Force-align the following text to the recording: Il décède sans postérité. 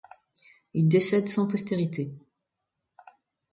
Il 0.73 0.87
décède 0.87 1.27
sans 1.27 1.47
postérité. 1.47 2.11